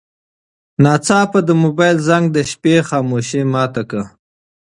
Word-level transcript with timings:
ناڅاپه 0.83 1.39
د 1.47 1.49
موبایل 1.63 1.97
زنګ 2.07 2.25
د 2.31 2.37
شپې 2.51 2.75
خاموشي 2.89 3.41
ماته 3.53 3.81
کړه. 3.89 4.05